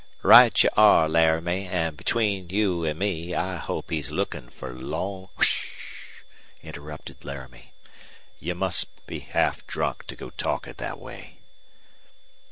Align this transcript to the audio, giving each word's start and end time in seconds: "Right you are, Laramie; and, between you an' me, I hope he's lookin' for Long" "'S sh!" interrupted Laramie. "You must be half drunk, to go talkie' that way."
"Right 0.23 0.63
you 0.63 0.71
are, 0.75 1.07
Laramie; 1.07 1.67
and, 1.67 1.95
between 1.95 2.49
you 2.49 2.83
an' 2.87 2.97
me, 2.97 3.35
I 3.35 3.57
hope 3.57 3.91
he's 3.91 4.09
lookin' 4.09 4.49
for 4.49 4.73
Long" 4.73 5.29
"'S 5.39 5.45
sh!" 5.45 5.67
interrupted 6.63 7.23
Laramie. 7.23 7.73
"You 8.39 8.55
must 8.55 8.87
be 9.05 9.19
half 9.19 9.63
drunk, 9.67 10.07
to 10.07 10.15
go 10.15 10.31
talkie' 10.31 10.71
that 10.71 10.97
way." 10.97 11.37